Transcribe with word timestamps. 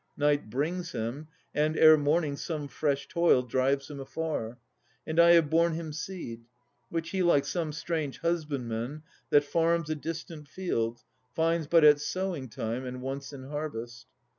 Night 0.17 0.49
brings 0.49 0.93
him, 0.93 1.27
and, 1.53 1.77
ere 1.77 1.95
morning, 1.95 2.35
some 2.35 2.67
fresh 2.67 3.07
toil 3.07 3.43
Drives 3.43 3.87
him 3.91 3.99
afar. 3.99 4.57
And 5.05 5.19
I 5.19 5.33
have 5.33 5.51
borne 5.51 5.75
him 5.75 5.93
seed; 5.93 6.45
Which 6.89 7.11
he, 7.11 7.21
like 7.21 7.45
some 7.45 7.71
strange 7.71 8.17
husbandman 8.17 9.03
that 9.29 9.43
farms 9.43 9.91
A 9.91 9.95
distant 9.95 10.47
field, 10.47 11.03
finds 11.35 11.67
but 11.67 11.83
at 11.83 11.99
sowing 12.01 12.49
time 12.49 12.83
And 12.83 13.03
once 13.03 13.31
in 13.31 13.43
harvest. 13.43 14.07